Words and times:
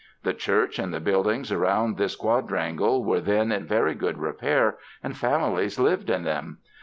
The 0.23 0.33
church 0.33 0.79
and 0.79 0.91
the 0.91 0.99
buildings 0.99 1.51
around 1.51 1.95
this 1.97 2.15
quadrangle 2.15 3.03
were 3.05 3.19
then 3.21 3.51
in 3.51 3.67
very 3.67 3.93
good 3.93 4.17
repair, 4.17 4.79
and 5.03 5.15
families 5.15 5.77
lived 5.79 6.09
in 6.09 6.23
them. 6.23 6.57